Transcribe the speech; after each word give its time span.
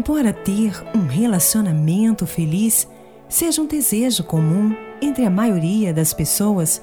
Embora 0.00 0.32
ter 0.32 0.82
um 0.96 1.06
relacionamento 1.06 2.26
feliz 2.26 2.88
seja 3.28 3.60
um 3.60 3.66
desejo 3.66 4.24
comum 4.24 4.74
entre 5.02 5.26
a 5.26 5.30
maioria 5.30 5.92
das 5.92 6.14
pessoas, 6.14 6.80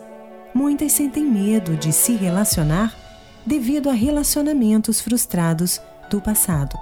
muitas 0.53 0.91
sentem 0.91 1.25
medo 1.25 1.75
de 1.75 1.91
se 1.91 2.13
relacionar 2.13 2.95
devido 3.43 3.89
a 3.89 3.93
relacionamentos 3.93 5.01
frustrados 5.01 5.81
do 6.11 6.21
passado. 6.21 6.77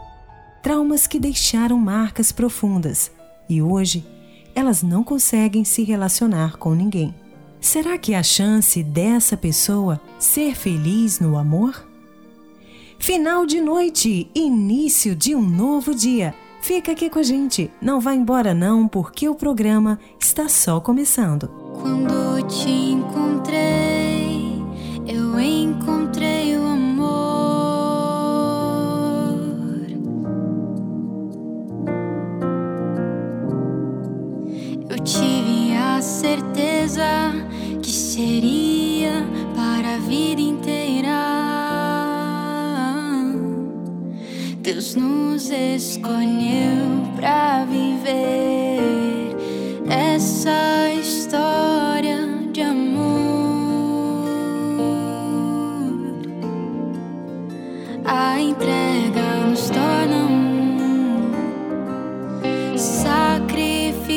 Traumas 0.61 1.07
que 1.07 1.21
deixaram 1.21 1.77
marcas 1.77 2.33
profundas 2.33 3.09
e 3.47 3.61
hoje 3.61 4.05
elas 4.53 4.83
não 4.83 5.05
conseguem 5.05 5.63
se 5.63 5.83
relacionar 5.83 6.57
com 6.57 6.75
ninguém. 6.75 7.15
Será 7.61 7.97
que 7.97 8.13
a 8.13 8.21
chance 8.21 8.83
dessa 8.83 9.37
pessoa 9.37 10.01
ser 10.19 10.53
feliz 10.53 11.17
no 11.17 11.37
amor? 11.37 11.84
Final 12.99 13.45
de 13.45 13.61
noite, 13.61 14.29
início 14.33 15.15
de 15.15 15.35
um 15.35 15.41
novo 15.41 15.93
dia. 15.93 16.33
Fica 16.61 16.93
aqui 16.93 17.09
com 17.09 17.19
a 17.19 17.23
gente, 17.23 17.69
não 17.79 17.99
vá 17.99 18.15
embora 18.15 18.53
não, 18.53 18.87
porque 18.87 19.29
o 19.29 19.35
programa 19.35 19.99
está 20.19 20.49
só 20.49 20.79
começando. 20.79 21.47
Quando 21.79 22.41
te 22.47 22.69
encontrei, 22.69 24.59
eu 25.05 25.39
encontrei 25.39 26.57
o 26.57 26.63
amor. 26.65 27.05
Eu 34.89 34.99
tive 35.03 35.75
a 35.77 36.01
certeza 36.01 37.03
que 37.83 37.91
seria 37.91 39.23
para 39.55 39.95
a 39.95 39.97
vida 39.99 40.41
inteira. 40.41 40.84
Deus 44.65 44.95
nos 44.95 45.51
escolheu 45.51 47.13
para 47.15 47.65
viver 47.65 49.35
essa 49.87 50.91
história 50.99 52.17
de 52.51 52.61
amor. 52.61 53.05
A 58.05 58.39
entrega 58.39 59.45
nos 59.47 59.69
torna 59.69 60.25
um 60.25 61.31
sacrificar 62.75 64.15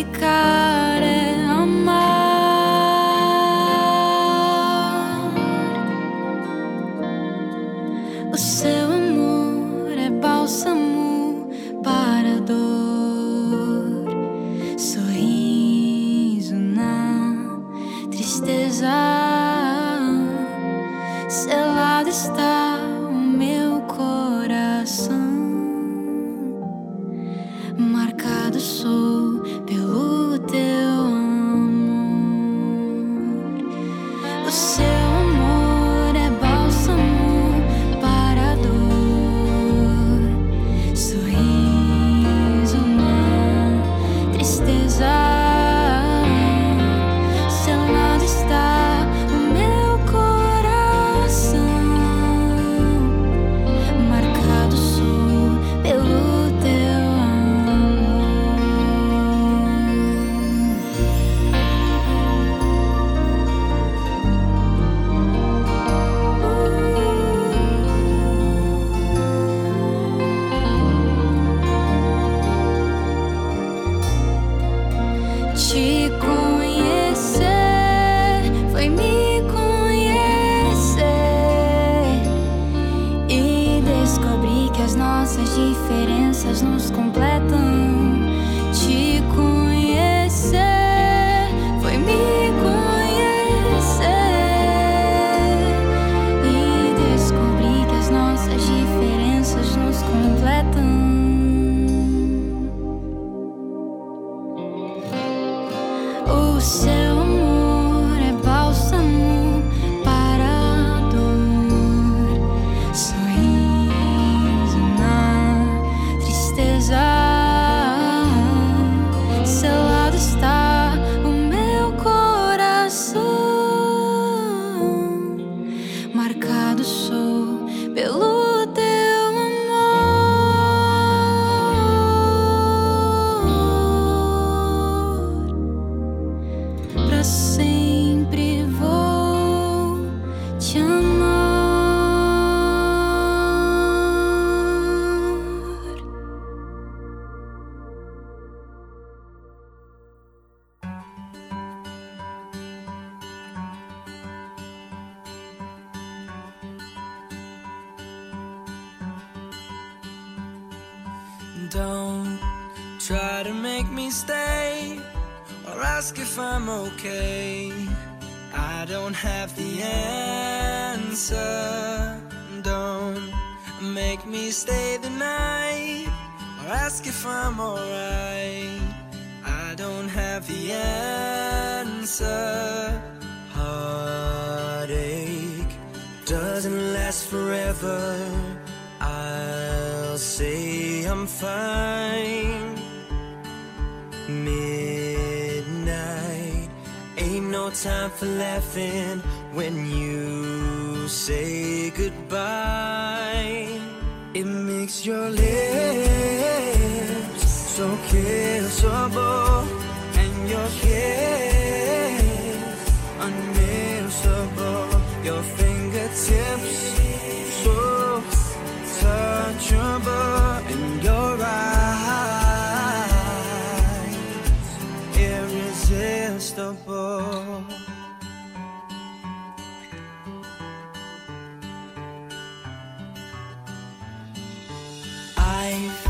life. 235.70 236.06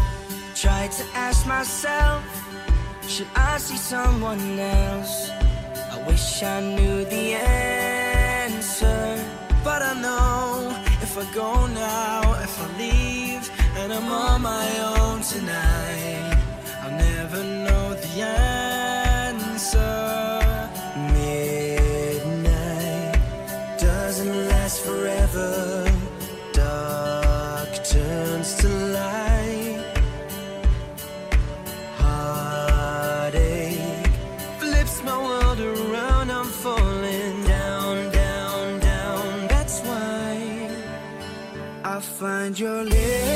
Tried 0.54 0.92
to 0.92 1.04
ask 1.14 1.46
myself 1.46 2.22
Should 3.06 3.28
I 3.34 3.58
see 3.58 3.76
someone 3.76 4.58
else? 4.58 5.30
I 5.94 6.02
wish 6.06 6.42
I 6.42 6.60
knew 6.60 7.04
the 7.04 7.34
answer 7.34 9.24
But 9.64 9.82
I 9.82 9.94
know 10.00 10.76
If 11.00 11.16
I 11.16 11.24
go 11.34 11.66
now, 11.66 12.20
if 12.42 12.54
I 12.60 12.66
leave 12.78 13.50
And 13.76 13.92
I'm 13.92 14.10
on 14.10 14.42
my 14.42 14.68
own 14.96 15.22
tonight. 15.22 16.36
I'll 16.82 16.96
never 16.96 17.42
know 17.44 17.94
the 17.94 18.22
answer. 18.22 20.07
find 42.18 42.58
your 42.58 42.82
lips. 42.82 43.27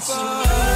forever. 0.00 0.75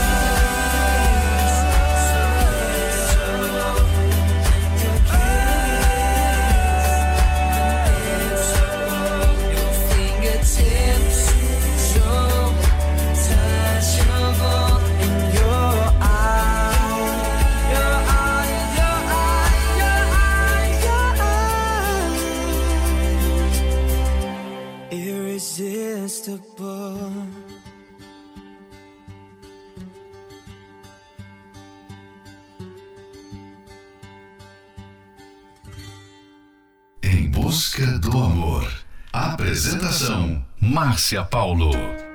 Márcia 40.70 41.24
Paulo. 41.28 42.09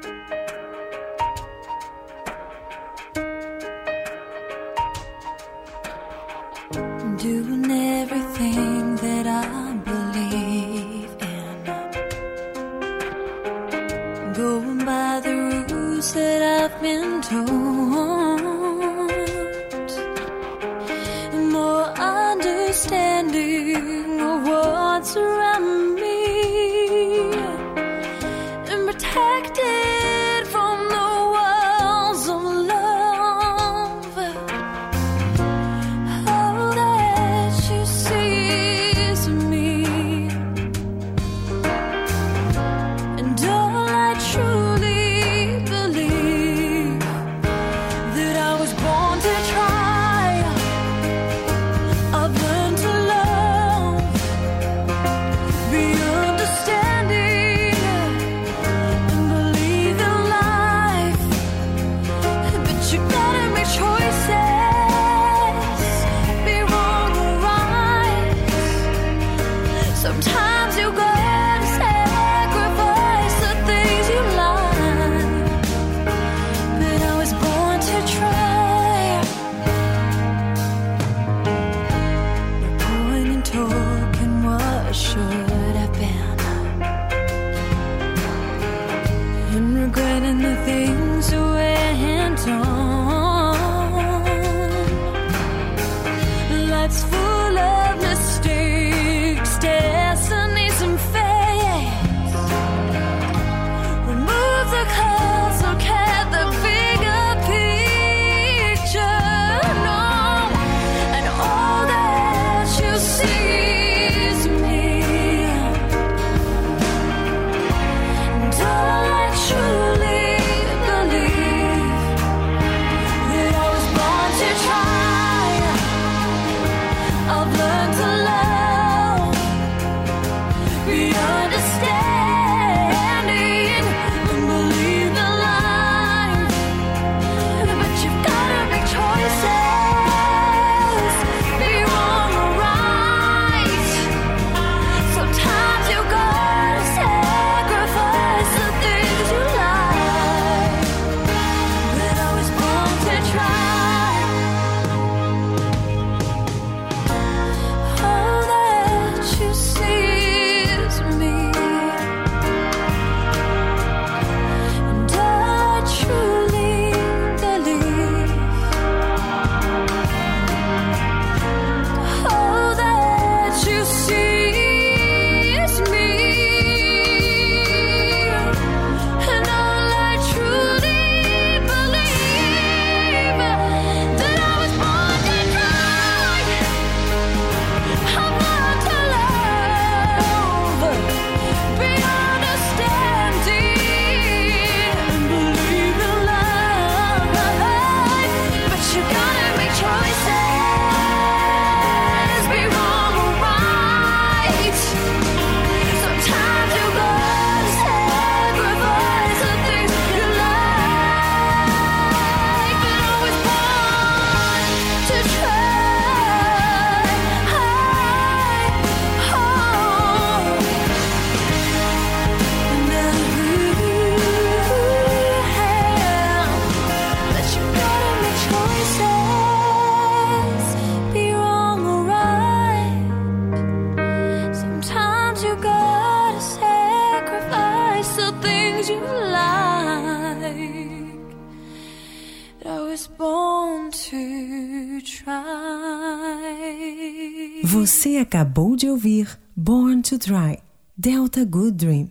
Try, 250.26 250.58
Delta 250.98 251.46
Good 251.46 251.74
Dream, 251.74 252.10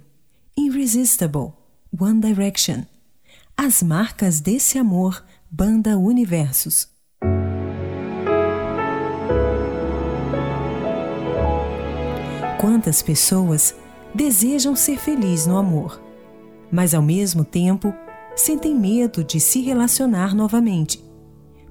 Irresistible, 0.56 1.52
One 1.90 2.20
Direction. 2.20 2.84
As 3.56 3.82
marcas 3.82 4.38
desse 4.38 4.78
amor, 4.78 5.24
Banda 5.50 5.98
Universos. 5.98 6.86
Quantas 12.60 13.02
pessoas 13.02 13.74
desejam 14.14 14.76
ser 14.76 14.96
felizes 14.96 15.48
no 15.48 15.56
amor, 15.56 16.00
mas 16.70 16.94
ao 16.94 17.02
mesmo 17.02 17.44
tempo 17.44 17.92
sentem 18.36 18.76
medo 18.76 19.24
de 19.24 19.40
se 19.40 19.60
relacionar 19.60 20.36
novamente, 20.36 21.04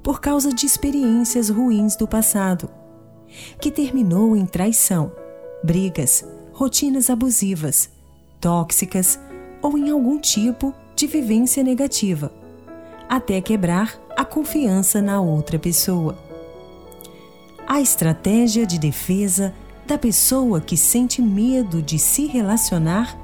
por 0.04 0.20
causa 0.20 0.52
de 0.54 0.66
experiências 0.66 1.48
ruins 1.48 1.96
do 1.96 2.06
passado, 2.06 2.70
que 3.62 3.72
terminou 3.72 4.36
em 4.36 4.46
traição, 4.46 5.10
brigas, 5.64 6.33
rotinas 6.54 7.10
abusivas, 7.10 7.90
tóxicas 8.40 9.20
ou 9.62 9.78
em 9.78 9.90
algum 9.90 10.20
tipo 10.20 10.74
de 10.96 11.08
vivência 11.08 11.64
negativa, 11.64 12.32
até 13.10 13.42
quebrar 13.42 14.00
a 14.16 14.24
confiança 14.24 15.02
na 15.02 15.20
outra 15.20 15.58
pessoa. 15.58 16.18
A 17.68 17.82
estratégia 17.82 18.66
de 18.66 18.78
defesa 18.78 19.54
da 19.88 19.98
pessoa 19.98 20.62
que 20.62 20.78
sente 20.78 21.22
medo 21.22 21.82
de 21.82 21.98
se 21.98 22.26
relacionar 22.26 23.18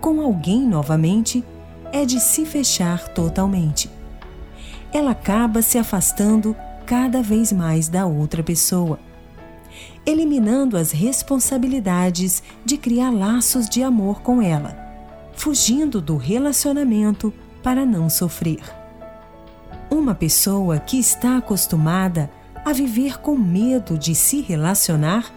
com 0.00 0.20
alguém 0.20 0.66
novamente 0.66 1.44
é 1.92 2.04
de 2.04 2.18
se 2.18 2.44
fechar 2.44 3.08
totalmente. 3.08 3.88
Ela 4.92 5.12
acaba 5.12 5.62
se 5.62 5.78
afastando 5.78 6.56
cada 6.84 7.22
vez 7.22 7.52
mais 7.52 7.88
da 7.88 8.04
outra 8.06 8.42
pessoa, 8.42 8.98
eliminando 10.04 10.76
as 10.76 10.90
responsabilidades 10.90 12.42
de 12.64 12.76
criar 12.76 13.10
laços 13.10 13.68
de 13.68 13.82
amor 13.82 14.20
com 14.20 14.42
ela, 14.42 14.76
fugindo 15.34 16.00
do 16.00 16.16
relacionamento 16.16 17.32
para 17.62 17.86
não 17.86 18.10
sofrer. 18.10 18.62
Uma 19.90 20.14
pessoa 20.14 20.78
que 20.78 20.98
está 20.98 21.36
acostumada 21.36 22.30
a 22.64 22.72
viver 22.72 23.18
com 23.18 23.36
medo 23.36 23.98
de 23.98 24.14
se 24.14 24.40
relacionar 24.40 25.32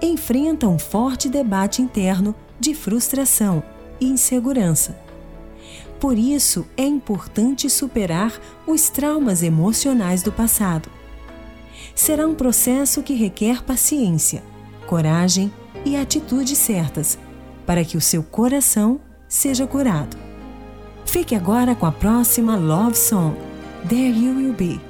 enfrenta 0.00 0.68
um 0.68 0.78
forte 0.78 1.28
debate 1.28 1.82
interno 1.82 2.34
de 2.60 2.74
frustração 2.74 3.62
e 4.00 4.06
insegurança. 4.06 4.96
Por 5.98 6.16
isso, 6.16 6.66
é 6.76 6.84
importante 6.84 7.68
superar 7.68 8.32
os 8.66 8.88
traumas 8.88 9.42
emocionais 9.42 10.22
do 10.22 10.30
passado. 10.30 10.97
Será 11.98 12.28
um 12.28 12.34
processo 12.34 13.02
que 13.02 13.12
requer 13.12 13.64
paciência, 13.64 14.40
coragem 14.86 15.52
e 15.84 15.96
atitudes 15.96 16.56
certas 16.56 17.18
para 17.66 17.84
que 17.84 17.96
o 17.96 18.00
seu 18.00 18.22
coração 18.22 19.00
seja 19.28 19.66
curado. 19.66 20.16
Fique 21.04 21.34
agora 21.34 21.74
com 21.74 21.86
a 21.86 21.90
próxima 21.90 22.54
Love 22.54 22.96
Song, 22.96 23.34
There 23.88 24.16
You 24.16 24.36
Will 24.36 24.52
Be, 24.52 24.80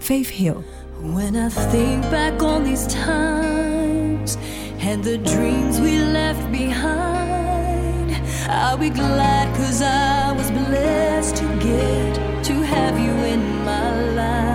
Faith 0.00 0.30
Hill. 0.30 0.64
When 1.02 1.36
I 1.36 1.50
think 1.50 2.10
back 2.10 2.42
on 2.42 2.64
these 2.64 2.86
times 2.86 4.38
and 4.80 5.04
the 5.04 5.18
dreams 5.18 5.78
we 5.78 5.98
left 5.98 6.50
behind, 6.50 8.10
I'll 8.48 8.78
be 8.78 8.88
glad 8.88 9.54
cause 9.58 9.82
I 9.82 10.32
was 10.32 10.50
blessed 10.50 11.36
to 11.36 11.44
get 11.60 12.14
to 12.44 12.54
have 12.62 12.98
you 12.98 13.12
in 13.26 13.64
my 13.66 14.14
life. 14.14 14.53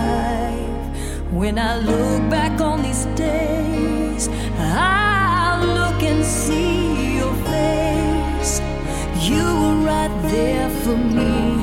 When 1.40 1.58
I 1.58 1.78
look 1.78 2.30
back 2.30 2.60
on 2.60 2.84
these 2.84 3.06
days, 3.16 4.28
I'll 4.58 5.66
look 5.66 6.04
and 6.04 6.22
see 6.26 7.16
your 7.16 7.34
face. 7.48 8.60
You 9.22 9.46
were 9.46 9.86
right 9.86 10.12
there 10.24 10.70
for 10.84 10.98
me. 10.98 11.59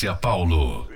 Márcia 0.00 0.14
Paulo. 0.18 0.89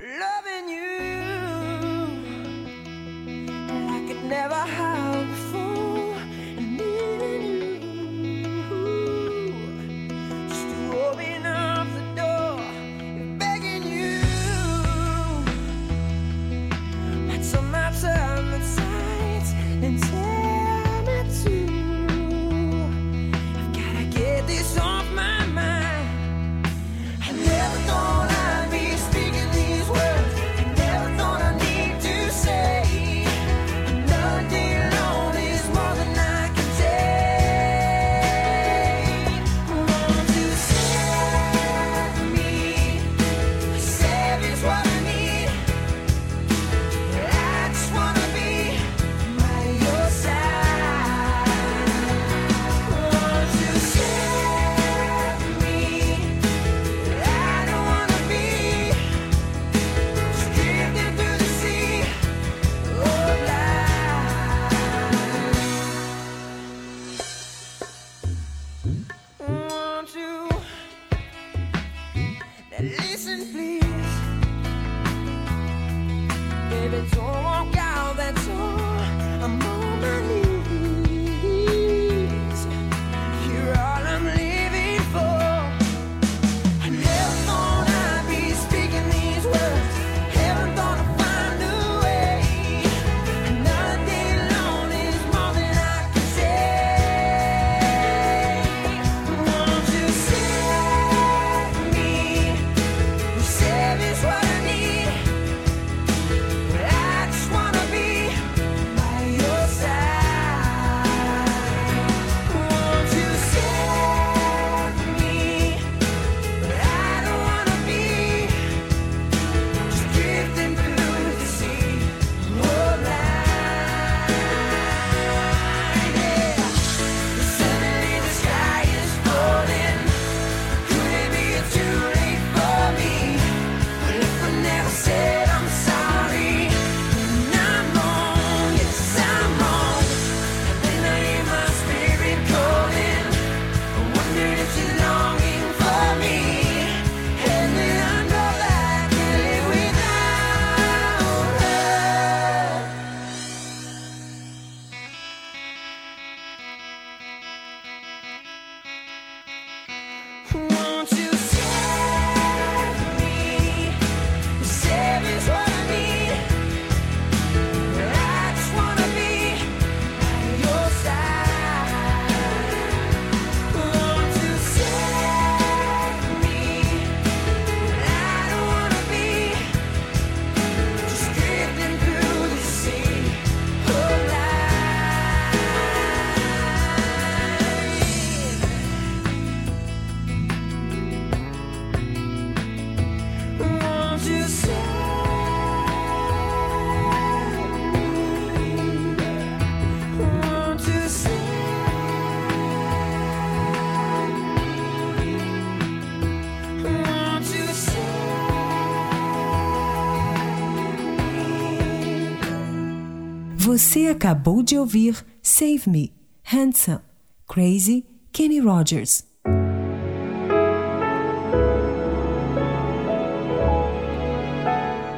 Você 213.77 214.07
acabou 214.07 214.63
de 214.63 214.79
ouvir 214.79 215.27
Save 215.43 215.83
Me, 215.89 216.13
Handsome, 216.45 217.01
Crazy, 217.49 218.07
Kenny 218.31 218.61
Rogers. 218.61 219.25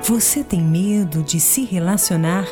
Você 0.02 0.42
tem 0.42 0.62
medo 0.62 1.22
de 1.22 1.38
se 1.38 1.66
relacionar, 1.66 2.46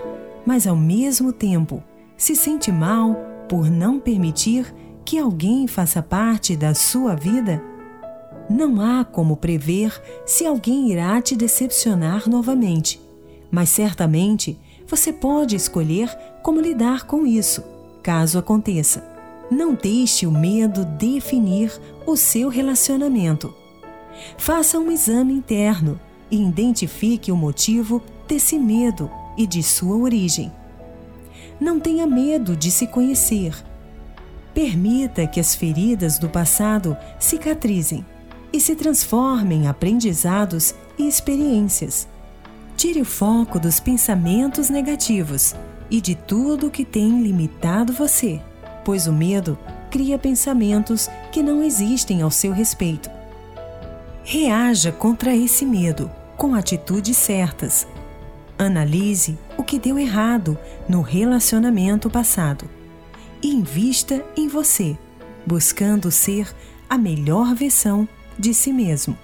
mas 0.45 0.67
ao 0.67 0.77
mesmo 0.77 1.33
tempo 1.33 1.83
se 2.19 2.37
sente 2.37 2.71
mal 2.71 3.17
por 3.49 3.71
não 3.71 3.99
permitir 3.99 4.75
que 5.07 5.19
alguém 5.19 5.67
faça 5.67 6.03
parte 6.03 6.55
da 6.55 6.75
sua 6.75 7.15
vida? 7.15 7.65
Não 8.51 8.79
há 8.79 9.07
como 9.07 9.39
prever 9.39 9.99
se 10.27 10.45
alguém 10.45 10.93
irá 10.93 11.23
te 11.23 11.35
decepcionar 11.35 12.29
novamente, 12.29 13.01
mas 13.51 13.71
certamente 13.71 14.61
você 14.87 15.13
pode 15.13 15.57
escolher 15.57 16.09
como 16.43 16.61
lidar 16.61 17.07
com 17.07 17.27
isso, 17.27 17.63
caso 18.03 18.39
aconteça. 18.39 19.03
Não 19.51 19.75
deixe 19.75 20.27
o 20.27 20.31
medo 20.31 20.85
definir 20.85 21.73
o 22.07 22.17
seu 22.17 22.49
relacionamento. 22.49 23.55
Faça 24.39 24.79
um 24.79 24.91
exame 24.91 25.33
interno 25.33 25.99
e 26.31 26.43
identifique 26.43 27.31
o 27.31 27.37
motivo 27.37 28.03
desse 28.27 28.59
medo 28.59 29.11
e 29.37 29.47
de 29.47 29.63
sua 29.63 29.97
origem. 29.97 30.53
Não 31.61 31.79
tenha 31.79 32.07
medo 32.07 32.57
de 32.57 32.71
se 32.71 32.87
conhecer. 32.87 33.55
Permita 34.53 35.27
que 35.27 35.41
as 35.41 35.55
feridas 35.55 36.19
do 36.19 36.29
passado 36.29 36.97
cicatrizem 37.19 38.05
e 38.53 38.61
se 38.61 38.77
transformem 38.77 39.63
em 39.63 39.67
aprendizados 39.67 40.75
e 40.99 41.09
experiências. 41.09 42.09
Tire 42.77 43.01
o 43.01 43.05
foco 43.05 43.59
dos 43.59 43.79
pensamentos 43.81 44.69
negativos 44.69 45.55
e 45.91 46.01
de 46.01 46.15
tudo 46.15 46.71
que 46.71 46.85
tem 46.85 47.23
limitado 47.23 47.93
você, 47.93 48.41
pois 48.85 49.07
o 49.07 49.13
medo 49.13 49.59
cria 49.91 50.19
pensamentos 50.19 51.09
que 51.31 51.43
não 51.43 51.63
existem 51.63 52.21
ao 52.21 52.31
seu 52.31 52.53
respeito. 52.53 53.09
Reaja 54.25 54.91
contra 54.91 55.35
esse 55.35 55.65
medo 55.65 56.11
com 56.37 56.55
atitudes 56.55 57.17
certas. 57.17 57.87
Analise 58.59 59.39
o 59.57 59.63
que 59.63 59.79
deu 59.79 59.99
errado 59.99 60.59
no 60.89 61.01
relacionamento 61.01 62.11
passado 62.11 62.69
e 63.43 63.55
invista 63.55 64.25
em 64.37 64.49
você, 64.49 64.99
buscando 65.47 66.11
ser 66.11 66.53
a 66.89 66.99
melhor 66.99 67.55
versão 67.55 68.09
de 68.39 68.53
si 68.53 68.73
mesmo. 68.73 69.17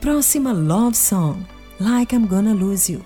Próxima 0.00 0.52
Love 0.52 0.96
Song 0.96 1.46
Like 1.78 2.12
I'm 2.12 2.26
Gonna 2.26 2.54
Lose 2.54 2.88
You 2.88 3.04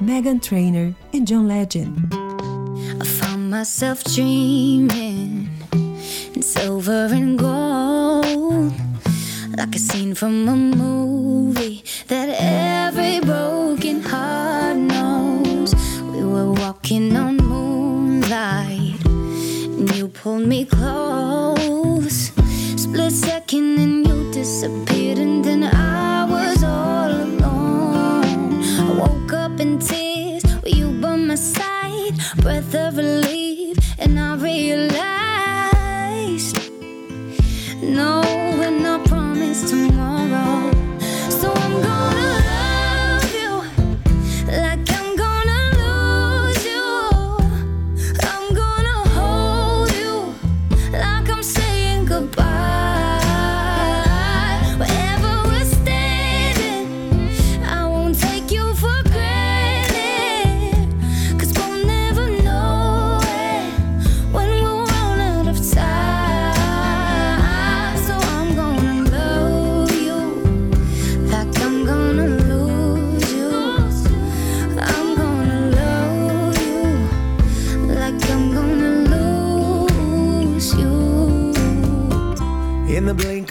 Megan 0.00 0.40
Trainor 0.40 0.94
e 1.12 1.20
John 1.20 1.46
Legend. 1.48 2.12
I 2.12 3.04
found 3.04 3.50
myself 3.50 4.02
dreaming 4.04 5.50
in 6.34 6.42
silver 6.42 7.08
and 7.10 7.38
gold, 7.38 8.72
like 9.56 9.74
a 9.74 9.78
scene 9.78 10.14
from 10.14 10.48
a 10.48 10.56
movie 10.56 11.84
that 12.08 12.28
every 12.38 13.20
broken 13.20 14.00
heart 14.00 14.76
knows. 14.76 15.74
We 16.00 16.24
were 16.24 16.52
walking 16.52 17.16
on 17.16 17.36
moonlight, 17.36 19.04
and 19.04 19.94
you 19.96 20.08
pulled 20.08 20.46
me 20.46 20.64
close. 20.64 22.32
Split 22.76 23.12
second, 23.12 23.78
and 23.78 24.06
you 24.06 24.32
disappeared, 24.32 24.93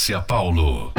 Márcia 0.00 0.22
Paulo. 0.26 0.92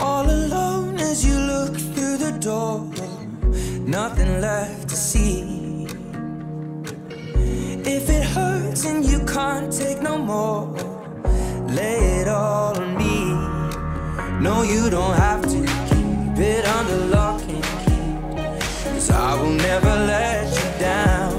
All 0.00 0.30
alone 0.30 0.98
as 0.98 1.26
you 1.26 1.34
look 1.34 1.76
through 1.76 2.16
the 2.16 2.32
door, 2.40 2.86
nothing 3.86 4.40
left. 4.40 4.67
You 14.88 14.92
don't 14.92 15.16
have 15.16 15.42
to 15.42 15.60
keep 15.90 16.38
it 16.38 16.64
under 16.64 16.96
lock 17.08 17.42
and 17.42 17.62
key. 17.84 18.08
Cause 18.84 19.10
I 19.10 19.34
will 19.38 19.50
never 19.50 19.94
let 20.06 20.48
you 20.48 20.80
down. 20.80 21.34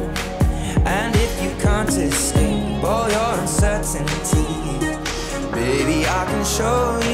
And 0.86 1.16
if 1.16 1.42
you 1.42 1.50
can't 1.60 1.90
escape 1.90 2.84
all 2.84 3.10
your 3.10 3.40
uncertainty, 3.40 4.46
baby, 5.52 6.06
I 6.06 6.26
can 6.30 6.46
show 6.46 7.00
you. 7.06 7.09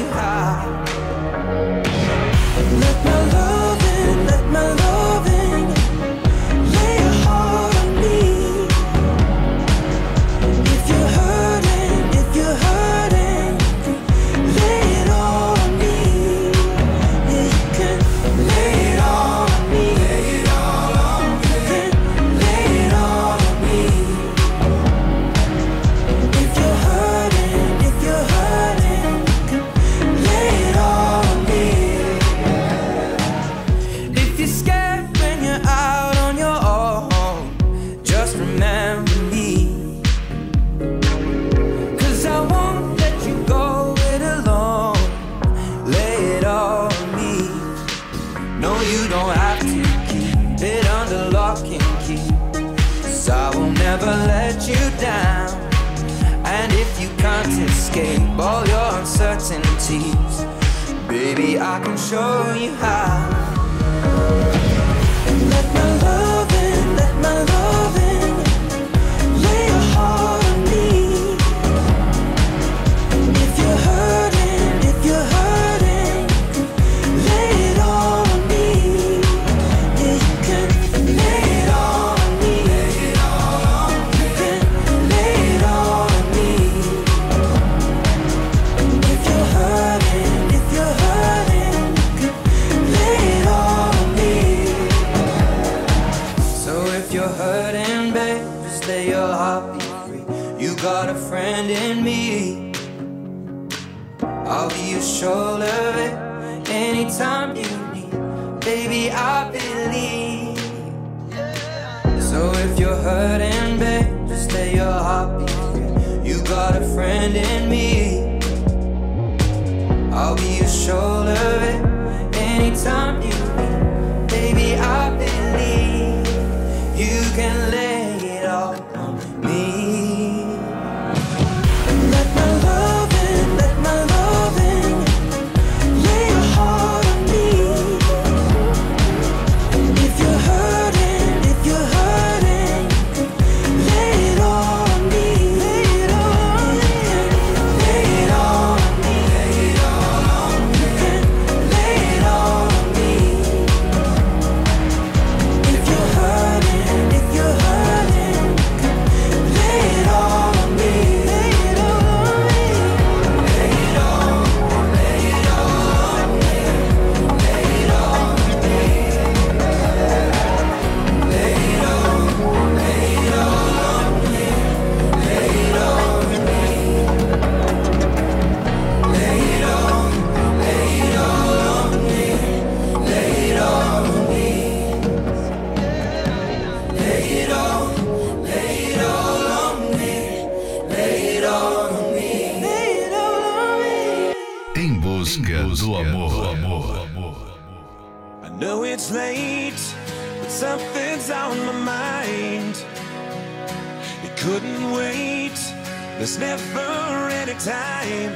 There's 206.26 206.38
never 206.40 207.28
any 207.28 207.54
time. 207.54 208.34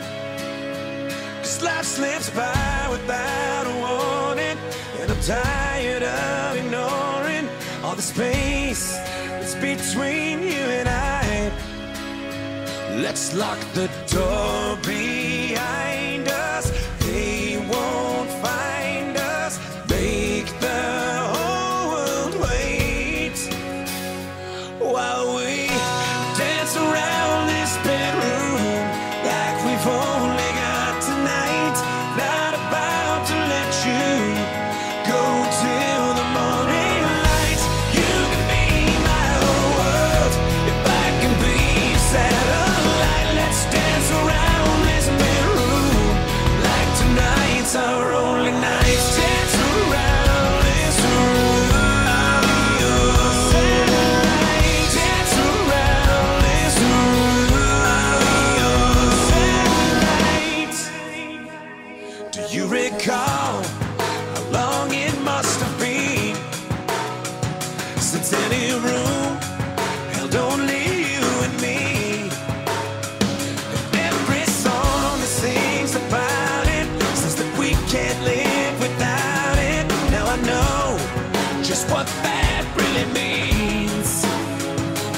Cause 1.38 1.60
life 1.60 1.84
slips 1.84 2.30
by 2.30 2.86
without 2.88 3.66
a 3.66 3.74
warning. 3.82 4.56
And 5.00 5.10
I'm 5.10 5.20
tired 5.20 6.04
of 6.04 6.56
ignoring 6.56 7.48
all 7.82 7.96
the 7.96 8.02
space 8.02 8.92
that's 8.92 9.56
between 9.56 10.40
you 10.40 10.66
and 10.78 10.88
I. 10.88 11.50
Let's 13.02 13.34
lock 13.34 13.58
the 13.74 13.90
door 14.06 14.76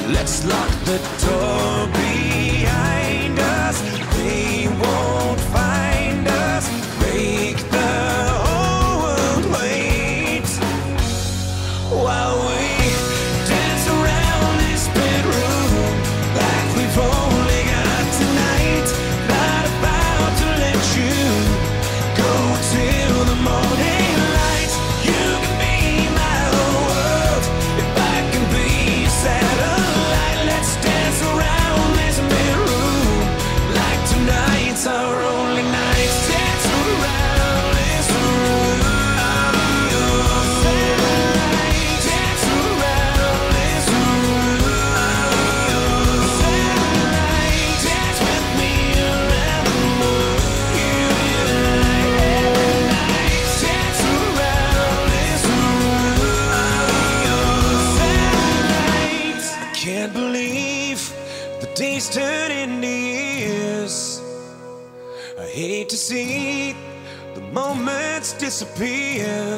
Let's 0.08 0.44
lock 0.44 0.68
the 0.84 0.98
door 1.24 1.86
behind 1.92 2.41
disappear. 68.52 69.51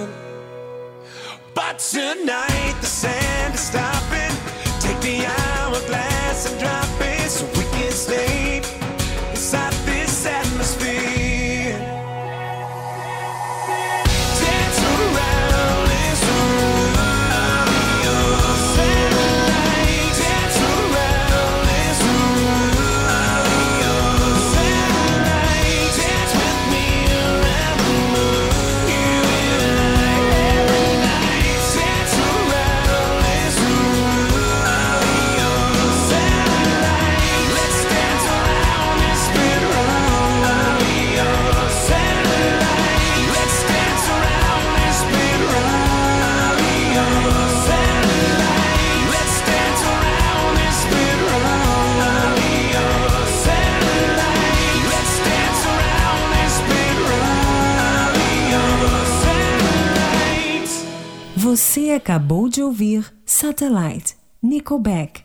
Você 61.56 61.90
acabou 61.90 62.48
de 62.48 62.60
ouvir 62.60 63.14
Satellite, 63.24 64.16
Nickelback, 64.42 65.22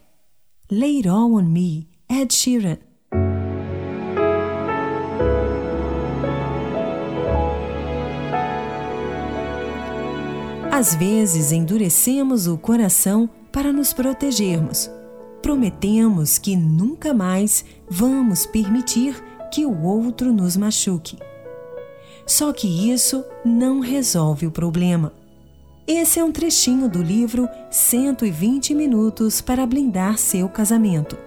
All 1.09 1.33
On 1.33 1.41
Me, 1.41 1.87
Ed 2.07 2.31
Sheeran. 2.31 2.77
Às 10.71 10.93
vezes 10.93 11.51
endurecemos 11.51 12.45
o 12.45 12.59
coração 12.59 13.27
para 13.51 13.73
nos 13.73 13.91
protegermos. 13.91 14.87
Prometemos 15.41 16.37
que 16.37 16.55
nunca 16.55 17.11
mais 17.11 17.65
vamos 17.89 18.45
permitir 18.45 19.19
que 19.51 19.65
o 19.65 19.81
outro 19.81 20.31
nos 20.31 20.55
machuque. 20.55 21.17
Só 22.27 22.53
que 22.53 22.67
isso 22.67 23.25
não 23.43 23.79
resolve 23.79 24.45
o 24.45 24.51
problema. 24.51 25.11
Esse 25.91 26.19
é 26.19 26.23
um 26.23 26.31
trechinho 26.31 26.87
do 26.87 27.01
livro 27.01 27.49
120 27.71 28.75
Minutos 28.75 29.41
para 29.41 29.65
Blindar 29.65 30.19
Seu 30.19 30.47
Casamento. 30.47 31.17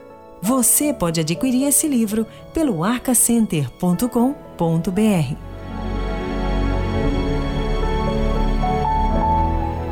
Você 0.41 0.95
pode 0.95 1.19
adquirir 1.19 1.65
esse 1.65 1.89
livro 1.89 2.25
pelo 2.55 2.85
arcacenter.com.br. 2.85 5.37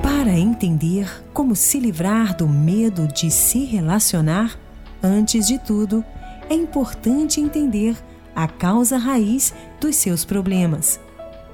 Para 0.01 0.39
entender 0.39 1.25
como 1.33 1.57
se 1.57 1.81
livrar 1.81 2.37
do 2.37 2.47
medo 2.47 3.09
de 3.09 3.29
se 3.29 3.64
relacionar, 3.64 4.57
antes 5.03 5.49
de 5.49 5.59
tudo, 5.59 6.05
é 6.49 6.55
importante 6.55 7.41
entender 7.41 7.97
a 8.37 8.47
causa 8.47 8.99
raiz 8.99 9.53
dos 9.81 9.97
seus 9.97 10.25
problemas. 10.25 11.01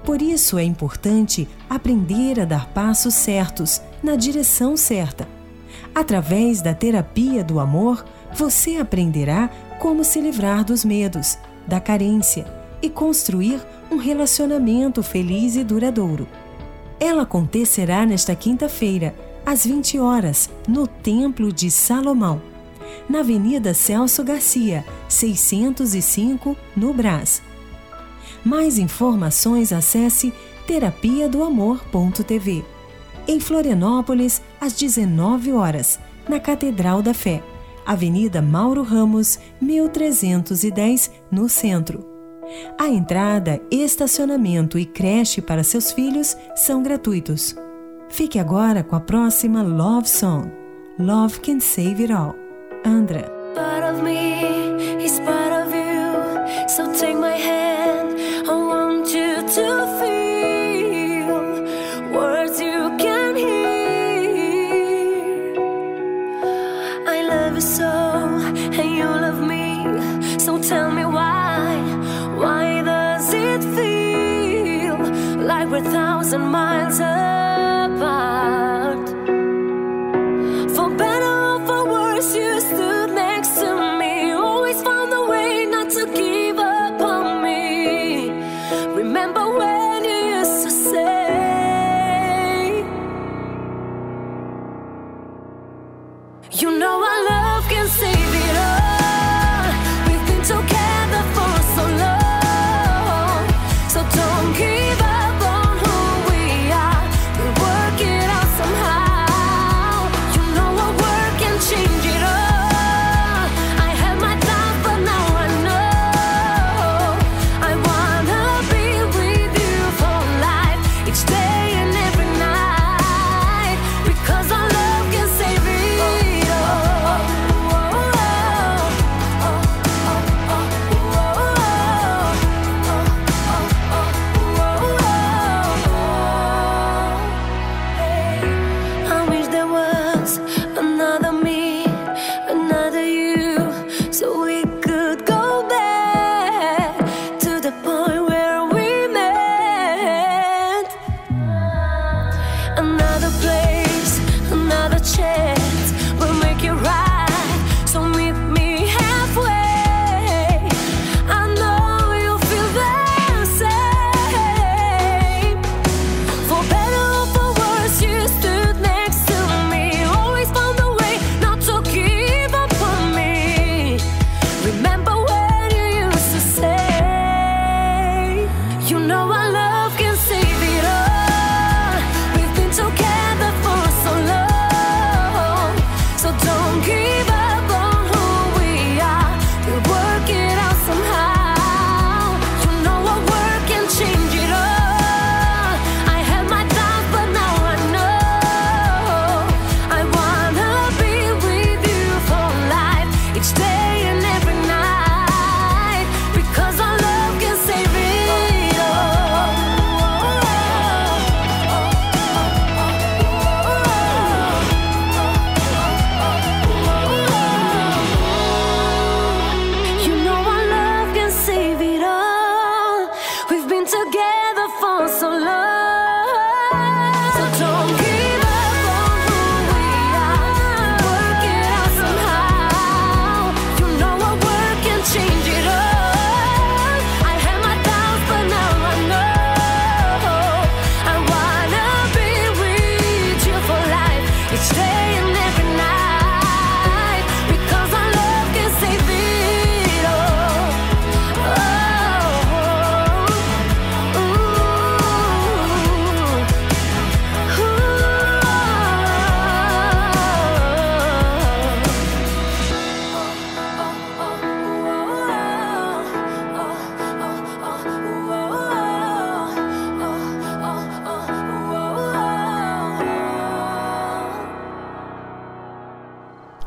Por 0.07 0.22
isso 0.22 0.57
é 0.57 0.62
importante 0.62 1.48
aprender 1.68 2.38
a 2.38 2.44
dar 2.44 2.68
passos 2.68 3.12
certos 3.12 3.82
na 4.00 4.14
direção 4.14 4.76
certa. 4.76 5.28
Através 5.92 6.62
da 6.62 6.72
terapia 6.72 7.42
do 7.42 7.59
amor, 7.59 8.04
você 8.32 8.76
aprenderá 8.76 9.50
como 9.80 10.04
se 10.04 10.20
livrar 10.20 10.64
dos 10.64 10.84
medos, 10.84 11.36
da 11.66 11.80
carência 11.80 12.46
e 12.80 12.88
construir 12.88 13.61
um 13.90 13.96
relacionamento 13.96 15.02
feliz 15.02 15.57
e 15.57 15.64
duradouro. 15.64 16.28
Ela 17.00 17.22
acontecerá 17.22 18.07
nesta 18.07 18.34
quinta-feira, 18.36 19.12
às 19.44 19.66
20 19.66 19.98
horas, 19.98 20.48
no 20.68 20.86
Templo 20.86 21.52
de 21.52 21.68
Salomão, 21.68 22.40
na 23.09 23.20
Avenida 23.20 23.74
Celso 23.74 24.22
Garcia, 24.22 24.84
605, 25.09 26.57
no 26.76 26.94
Brás. 26.94 27.42
Mais 28.47 28.78
informações 28.78 29.72
acesse 29.72 30.32
terapia 30.68 31.28
do 31.28 31.42
amor.tv. 31.42 32.64
Em 33.26 33.40
Florianópolis, 33.40 34.40
às 34.61 34.72
19 34.74 35.51
horas, 35.51 35.99
na 36.28 36.38
Catedral 36.38 37.03
da 37.03 37.12
Fé, 37.12 37.42
Avenida 37.84 38.40
Mauro 38.40 38.84
Ramos, 38.84 39.36
1310, 39.61 41.11
no 41.28 41.49
centro. 41.49 42.07
A 42.78 42.86
entrada, 42.86 43.61
estacionamento 43.68 44.78
e 44.78 44.86
creche 44.86 45.42
para 45.42 45.64
seus 45.64 45.90
filhos 45.90 46.36
são 46.55 46.84
gratuitos. 46.84 47.57
Fique 48.09 48.38
agora 48.38 48.84
com 48.84 48.94
a 48.94 49.01
próxima 49.01 49.61
Love 49.61 50.09
Song. 50.09 50.53
Love 51.01 51.40
Can 51.40 51.59
Save 51.59 52.05
It 52.05 52.12
All. 52.12 52.36
Andra. 52.84 53.28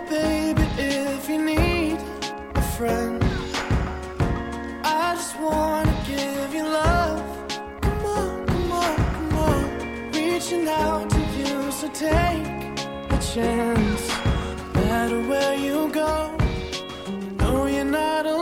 baby, 0.00 0.62
if 0.78 1.28
you 1.28 1.38
need 1.44 1.98
a 2.54 2.62
friend. 2.76 3.22
I 4.84 5.14
just 5.14 5.38
wanna 5.40 5.94
give 6.06 6.54
you 6.54 6.64
love. 6.64 7.22
Come 7.80 8.04
on, 8.04 8.46
come 8.46 8.72
on, 8.72 8.96
come 8.96 9.34
on. 9.48 10.12
Reaching 10.12 10.68
out 10.68 11.10
to 11.10 11.20
you, 11.38 11.72
so 11.72 11.88
take 11.88 12.46
a 13.16 13.18
chance. 13.32 14.04
No 14.74 14.80
matter 14.84 15.20
where 15.30 15.54
you 15.54 15.88
go, 15.92 16.36
know 17.38 17.66
you're 17.66 17.84
not 17.84 18.26
alone. 18.26 18.41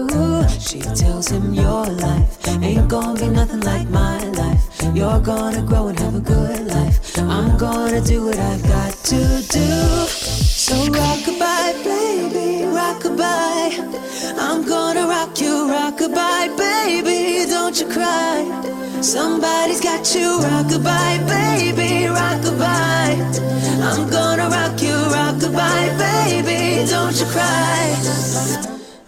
She 0.59 0.79
tells 0.81 1.29
him, 1.29 1.53
Your 1.53 1.85
life 1.85 2.47
ain't 2.47 2.87
gonna 2.89 3.19
be 3.19 3.27
nothing 3.27 3.61
like 3.61 3.89
my 3.89 4.23
life. 4.41 4.63
You're 4.93 5.19
gonna 5.19 5.61
grow 5.61 5.87
and 5.87 5.99
have 5.99 6.15
a 6.15 6.19
good 6.19 6.67
life. 6.67 7.17
I'm 7.17 7.57
gonna 7.57 8.01
do 8.01 8.25
what 8.25 8.37
I've 8.37 8.63
got 8.63 8.93
to 9.11 9.19
do. 9.49 10.07
So 10.07 10.73
rockabye, 10.73 11.83
baby, 11.83 12.65
rockabye. 12.65 14.37
I'm 14.39 14.65
gonna 14.65 15.07
rock 15.07 15.39
you, 15.39 15.67
rockabye, 15.67 16.57
baby. 16.57 17.49
Don't 17.49 17.79
you 17.79 17.87
cry. 17.87 18.45
Somebody's 19.01 19.81
got 19.81 20.13
you, 20.15 20.39
rockabye, 20.39 21.27
baby, 21.27 22.07
rockabye. 22.07 23.15
I'm 23.81 24.09
gonna 24.09 24.49
rock 24.49 24.81
you, 24.81 24.93
rockabye, 24.93 25.97
baby. 25.97 26.89
Don't 26.89 27.19
you 27.19 27.25
cry. 27.25 28.70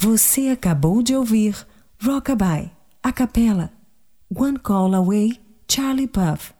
Você 0.00 0.48
acabou 0.48 1.04
de 1.04 1.14
ouvir 1.14 1.54
Rockabye, 2.02 2.72
a 3.00 3.12
capela, 3.12 3.70
One 4.34 4.58
Call 4.58 4.96
Away, 4.96 5.40
Charlie 5.68 6.08
Puff. 6.08 6.59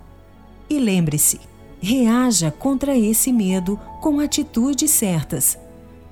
E 0.71 0.79
lembre-se, 0.79 1.37
reaja 1.81 2.49
contra 2.49 2.97
esse 2.97 3.33
medo 3.33 3.77
com 3.99 4.21
atitudes 4.21 4.89
certas. 4.89 5.59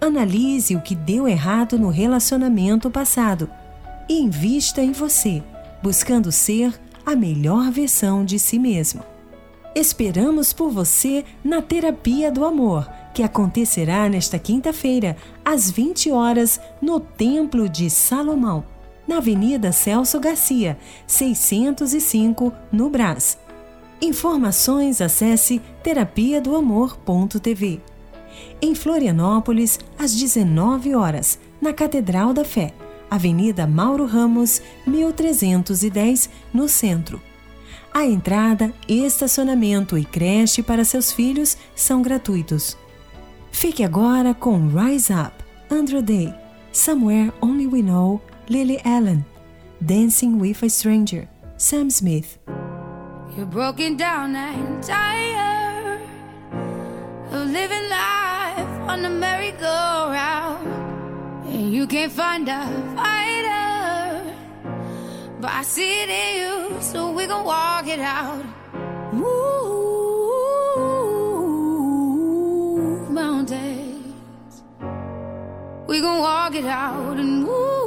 Analise 0.01 0.75
o 0.75 0.81
que 0.81 0.93
deu 0.93 1.29
errado 1.29 1.79
no 1.79 1.87
relacionamento 1.87 2.91
passado 2.91 3.49
e 4.09 4.19
invista 4.19 4.83
em 4.83 4.91
você, 4.91 5.41
buscando 5.81 6.29
ser 6.29 6.77
a 7.05 7.15
melhor 7.15 7.71
versão 7.71 8.25
de 8.25 8.37
si 8.37 8.59
mesmo. 8.59 9.01
Esperamos 9.73 10.51
por 10.51 10.69
você 10.71 11.23
na 11.41 11.61
Terapia 11.61 12.29
do 12.29 12.43
Amor, 12.43 12.85
que 13.13 13.23
acontecerá 13.23 14.09
nesta 14.09 14.37
quinta-feira, 14.37 15.15
às 15.45 15.71
20 15.71 16.11
horas, 16.11 16.59
no 16.81 16.99
Templo 16.99 17.69
de 17.69 17.89
Salomão, 17.89 18.65
na 19.07 19.19
Avenida 19.19 19.71
Celso 19.71 20.19
Garcia, 20.19 20.77
605, 21.07 22.51
no 22.73 22.89
Brás. 22.89 23.37
Informações 24.01 25.01
acesse 25.01 25.61
terapia 25.83 26.39
do 26.39 26.55
amor.tv. 26.55 27.81
Em 28.61 28.73
Florianópolis, 28.73 29.79
às 29.97 30.15
19 30.15 30.95
horas, 30.95 31.37
na 31.61 31.73
Catedral 31.73 32.33
da 32.33 32.45
Fé, 32.45 32.73
Avenida 33.11 33.67
Mauro 33.67 34.05
Ramos, 34.05 34.61
1310, 34.87 36.29
no 36.53 36.69
centro. 36.69 37.21
A 37.93 38.05
entrada, 38.05 38.73
estacionamento 38.87 39.97
e 39.97 40.05
creche 40.05 40.61
para 40.61 40.85
seus 40.85 41.11
filhos 41.11 41.57
são 41.75 42.01
gratuitos. 42.01 42.77
Fique 43.51 43.83
agora 43.83 44.33
com 44.33 44.67
Rise 44.67 45.11
Up, 45.11 45.33
Andrew 45.69 46.01
Day, 46.01 46.33
Somewhere 46.71 47.33
Only 47.41 47.67
We 47.67 47.81
Know, 47.81 48.21
Lily 48.47 48.79
Allen, 48.85 49.25
Dancing 49.81 50.39
with 50.39 50.63
a 50.63 50.69
Stranger, 50.69 51.27
Sam 51.57 51.87
Smith. 51.87 52.39
You're 53.39 53.47
broken 53.47 53.95
down 53.95 54.35
and 54.35 54.83
tired 54.83 56.01
of 57.31 57.47
living 57.47 57.89
life 57.89 58.89
on 58.91 59.01
the 59.01 59.09
merry-go-round, 59.09 60.67
and 61.47 61.71
you 61.71 61.87
can't 61.87 62.11
find 62.11 62.49
a 62.49 62.67
fighter. 62.97 64.35
But 65.39 65.51
I 65.51 65.61
see 65.63 66.01
it 66.03 66.09
in 66.09 66.35
you, 66.41 66.81
so 66.81 67.13
we 67.13 67.27
gon' 67.27 67.45
walk 67.45 67.87
it 67.87 68.01
out. 68.01 68.43
Move 69.13 69.29
mountains. 73.09 74.63
We 75.87 76.01
gon' 76.01 76.19
walk 76.19 76.55
it 76.55 76.65
out 76.65 77.17
and 77.17 77.45
move 77.45 77.78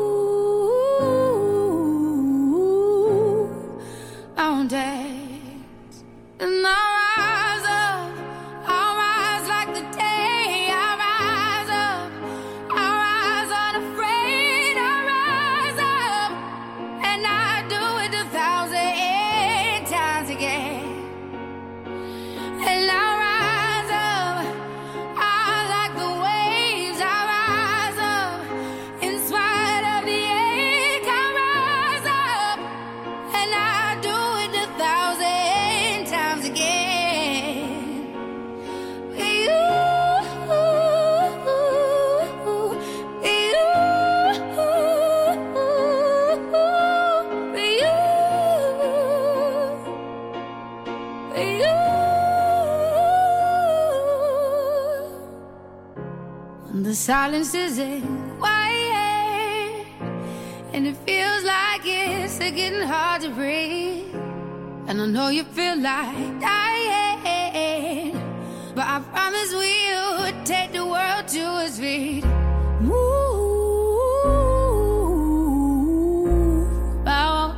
silence 57.02 57.52
is 57.52 57.80
a 57.80 58.00
quiet 58.38 59.86
and 60.72 60.86
it 60.86 60.96
feels 60.98 61.42
like 61.42 61.80
it's 61.84 62.38
getting 62.38 62.80
hard 62.80 63.20
to 63.22 63.28
breathe. 63.30 64.14
And 64.86 65.02
i 65.02 65.06
know 65.06 65.28
you 65.30 65.42
feel 65.42 65.78
like 65.78 66.40
dying 66.40 68.12
but 68.76 68.86
i 68.86 69.00
promise 69.12 69.52
we'll 69.52 70.44
take 70.44 70.70
the 70.70 70.86
world 70.86 71.26
to 71.26 71.64
its 71.64 71.76
feet. 71.80 72.24
Move 72.80 73.02
i 77.04 77.52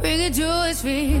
bring 0.00 0.20
it 0.20 0.32
to 0.32 0.70
its 0.70 0.80
feet. 0.80 1.20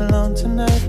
alone 0.00 0.34
tonight. 0.34 0.85